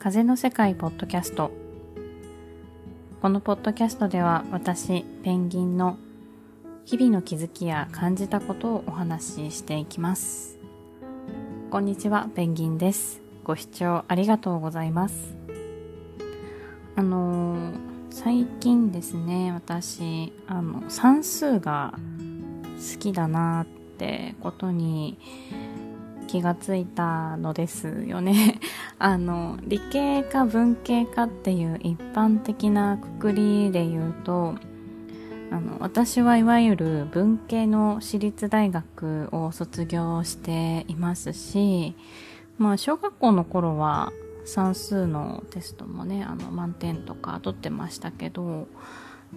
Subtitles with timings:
[0.00, 1.50] 風の世界ポッドキャスト。
[3.20, 5.98] このポッドキャストでは私ペンギンの
[6.86, 10.58] 日々の気づきや感じたことをお話ししていきます。
[11.70, 13.20] こんにちはペンギンです。
[13.44, 15.36] ご視聴ありがとうございます。
[16.96, 17.72] あのー、
[18.08, 21.92] 最近ですね私あの算数が
[22.94, 23.66] 好きだなっ
[23.98, 25.18] てことに
[26.26, 28.60] 気がついたのですよね。
[29.02, 34.56] あの理系か文系かっていう一般的なくくりで言うと
[35.50, 41.94] あの私はいわゆる文系の私立大学を卒業していますし、
[42.58, 44.12] まあ、小学校の頃は
[44.44, 48.68] 算数のテストもねあの満点とか取ってましたけど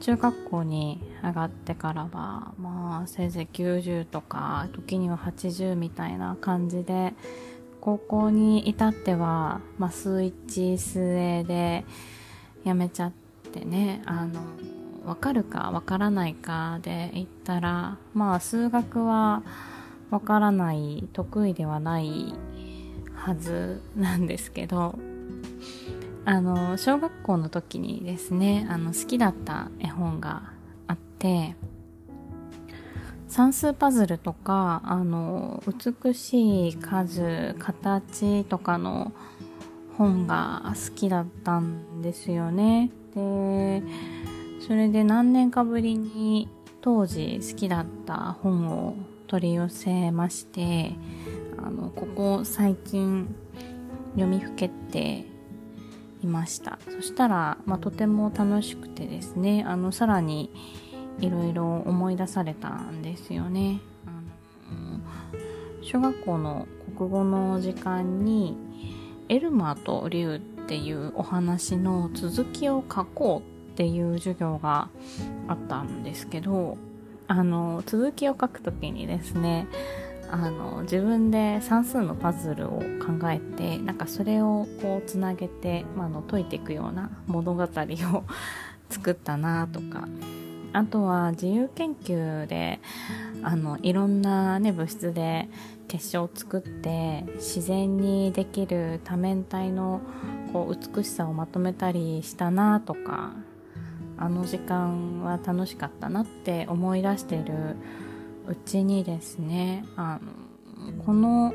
[0.01, 7.13] 中学校に上がってからはまあせいぜい90とか時には80みたいな感じで
[7.83, 11.83] 高校に至っては、まあ、数1数 A で
[12.63, 13.11] やめちゃっ
[13.51, 14.39] てねあの
[15.05, 19.43] 分かるか分からないかで言ったらまあ数学は
[20.11, 22.33] 分からない得意ではない
[23.15, 24.97] はずなんですけど
[26.23, 30.53] あの小学校の時にですねあの好きだった絵本が
[30.87, 31.57] あって
[33.33, 39.11] 算数パズルとかあの美しい数形とかの
[39.97, 42.91] 本が好きだったんですよね。
[43.15, 43.81] で
[44.59, 46.47] それで何年かぶりに
[46.81, 48.93] 当時好きだった本を
[49.25, 50.91] 取り寄せまして
[51.57, 53.33] あのここ最近
[54.11, 55.25] 読みふけて
[56.21, 56.77] いました。
[56.87, 60.51] そしたら、まあ、とても楽しくてですねあのさらに
[61.19, 63.79] いろいろ思い出されたんですよね。
[65.81, 66.67] 小学校の
[66.97, 68.55] 国語の時間に
[69.29, 74.89] エルマーとリュウっていうお話の続きを書こうっていう授業が
[75.47, 76.77] あったんですけど
[77.27, 79.67] あの続きを書くときにですね
[80.29, 88.23] あの自分で算数のパズルを考えてなんかそれをこうつなげて、まあ、の解いていくような物語を
[88.89, 90.07] 作ったなとか
[90.73, 92.79] あとは自由研究で
[93.43, 95.47] あのいろんな、ね、物質で
[95.87, 100.01] 結晶を作って自然にできる多面体の
[100.51, 103.33] こう美しさをまとめたりしたなとか
[104.17, 107.53] あの時間は楽しかったなって思い出している
[108.47, 110.19] うちにですねあ
[110.77, 111.53] のこの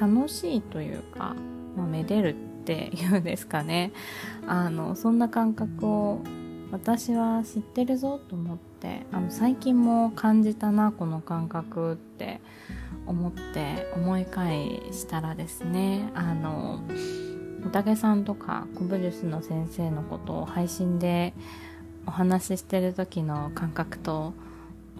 [0.00, 1.34] 楽しいというか、
[1.76, 3.92] まあ、めでるっていうんですかね。
[4.46, 6.20] あのそんな感覚を
[6.72, 12.40] 私は知ってるぞと思ってあの最近も感じたなこの感覚って
[13.06, 16.82] 思って思い返したらですねあの
[17.64, 21.32] おたけさんとか古武術の先生のことを配信で
[22.06, 24.32] お話ししてる時の感覚と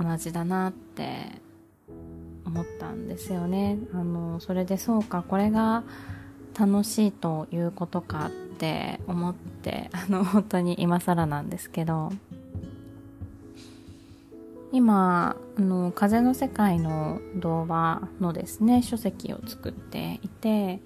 [0.00, 1.42] 同じだなって
[2.44, 3.78] 思ったんですよね。
[3.92, 5.84] あの、それでそうか、これが
[6.58, 8.30] 楽しいということかっ
[8.62, 12.12] って思って、 あの、本当に今更なんですけど、
[14.70, 20.80] 今、あの、風の世界の童話のですね、書籍を作っていて、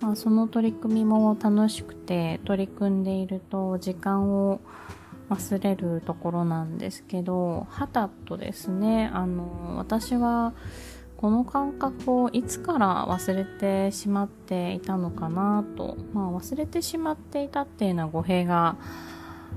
[0.00, 4.60] まあ、その取り組みも楽しくて取り組んでいると時間を
[5.28, 10.54] 忘れるところなんですけど、はたとですね、あの、私は
[11.20, 18.76] この感覚をいつから忘れてしまっていたのかなと、まあ忘れてしまっていたっていうのは語弊が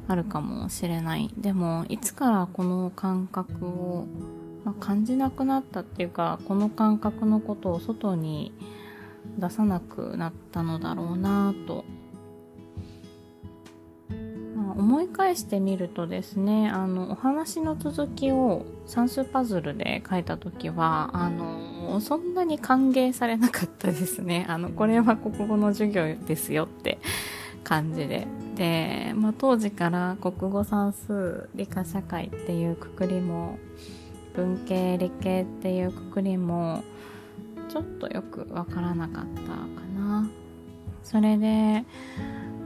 [0.09, 1.29] あるかもしれない。
[1.37, 4.07] でも、いつからこの感覚を、
[4.65, 8.51] まあ、感じなくなったっていうか、この感覚のことを外に
[9.37, 11.85] 出さなくなったのだろうなと
[14.83, 24.45] 思い返してみるとですねあのお話の続きを算数パズルで書いた時はあのそんなに歓迎されなかったですね。
[24.51, 26.99] あのこれは国語の授業ですよって
[27.63, 28.27] 感じで。
[28.55, 33.57] で、まあ、当時から国語算数理科社会っていうくくりも
[34.35, 36.83] 文系理系っていうくくりも
[37.69, 39.55] ちょっとよくわからなかったか
[39.95, 40.27] な。
[41.03, 41.85] それで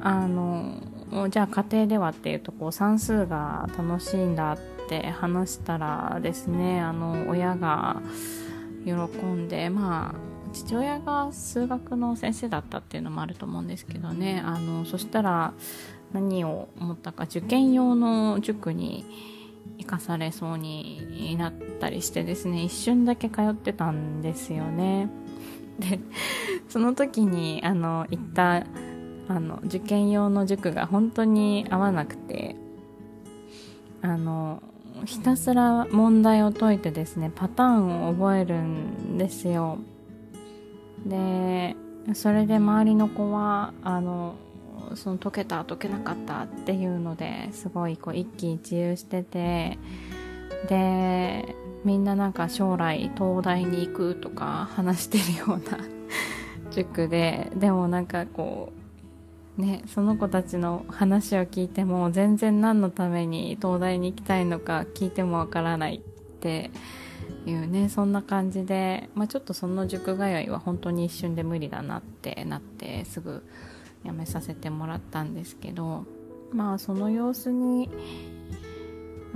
[0.01, 0.81] あの
[1.29, 4.57] じゃあ家庭ではっていうとこう算数が楽しいんだっ
[4.89, 8.01] て話したらですねあの親が
[8.85, 14.41] 喜んでまあ父親が数学の先生だったっていうのもあると思うんですけどね。
[14.45, 15.53] あのそしたら
[16.13, 19.05] 何を思ったか受験用の塾に
[19.77, 25.09] 行かされそうになったりしてですね一瞬だけ通ってたんですよね。
[25.79, 25.99] で
[26.69, 28.63] その時にあの行った
[29.27, 32.55] あの受験用の塾が本当に合わなくて
[34.01, 34.61] あの
[35.05, 39.79] ひたすら問題を解いてですねパターンを覚えるんですよ。
[41.05, 41.75] で
[42.13, 44.35] それで周りの子はあの
[44.95, 49.77] その解けた解けなかったっていうのですごいこう一喜一憂してて
[50.69, 55.79] でみんななんか将来東大に行くとか話してるような
[56.71, 58.86] 塾ででもなんかこう
[59.57, 65.99] ねその子たちの話を聞いても全然何のために東大に行きたいのか聞いてもわからないっ
[66.39, 66.71] て
[67.45, 73.43] いうねそんな感じで、まあ、ちょっとその塾通いは本当に一瞬で無理だなってなってすぐ
[74.05, 76.05] 辞めさせてもらったんですけど
[76.51, 77.89] まあその様子に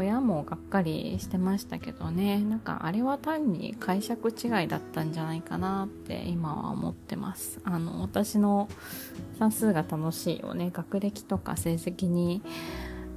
[0.01, 2.39] 親もがっかりしてましたけどね。
[2.41, 7.61] なんかあれは単に解釈違いだったんじゃないかなって今は思ってます。
[7.63, 8.67] あの私の
[9.37, 10.71] 算数が楽しいをね。
[10.73, 12.41] 学歴とか成績に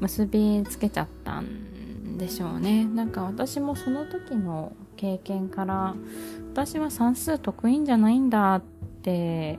[0.01, 2.85] 結びつけちゃったんでしょうね。
[2.85, 5.95] なんか私もその時の経験から
[6.53, 8.63] 私は算数得意んじゃないんだっ
[9.03, 9.59] て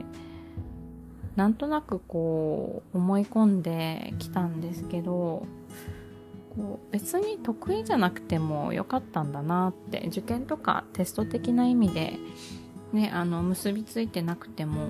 [1.34, 5.44] なんとなくこう思い込んできたんですけど
[6.56, 12.18] う別に得意じゃなくてもよかったんだなって受験とかテスト的な意味で
[12.92, 14.88] ねあの結びついてなくても。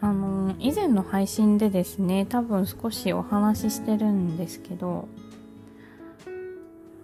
[0.00, 5.08] あの以前の配信でですね多分少しお話ししてるんですけど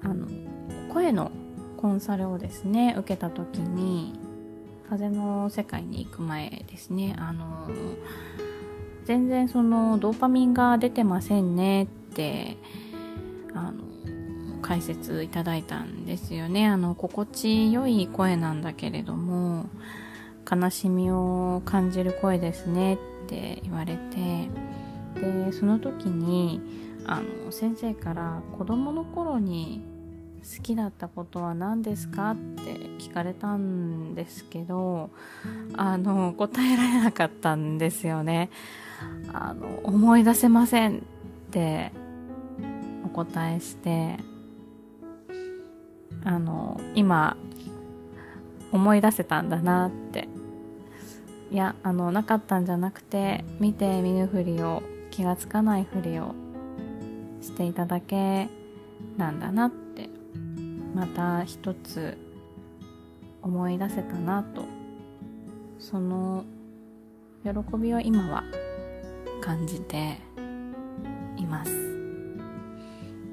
[0.03, 0.27] あの
[0.93, 1.31] 声の
[1.79, 4.21] コンサルをですね受けた時に
[4.91, 7.71] 風の世界に行く前ですねあの
[9.05, 12.57] 全然そのドーパミンが出てませんねって
[13.55, 13.83] あの
[14.63, 16.67] 解説いただいたんですよね。
[16.67, 19.67] あの心地よい声なんだけれども
[20.51, 24.49] 悲しみを感じる声ですねって言われて。
[25.15, 26.61] でその時に
[27.05, 29.83] あの先生から子供の頃に
[30.57, 35.11] 好きだったことは何ですかって聞かれたんですけど
[35.77, 38.51] あの答えられなかったんですよね。
[39.33, 41.01] あの思い出せませんっ
[41.51, 41.93] て
[43.05, 44.17] お答えして
[46.25, 47.37] あの今
[48.73, 50.29] 思い出せたんだなって。
[51.51, 56.33] いやあのなかったんじゃなくて見て見ぬふりを気がつかないふりを
[57.43, 58.49] していただけ
[59.17, 60.09] なんだなって
[60.95, 62.17] また一つ
[63.43, 64.65] 思い出せたなと。
[65.81, 66.45] その
[67.43, 68.45] 喜びを今は
[69.41, 70.19] 感じて
[71.37, 71.73] います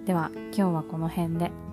[0.06, 1.67] では今日はこの辺で。